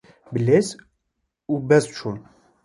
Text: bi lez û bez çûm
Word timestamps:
bi 0.31 0.39
lez 0.47 0.67
û 1.51 1.53
bez 1.69 1.85
çûm 1.95 2.17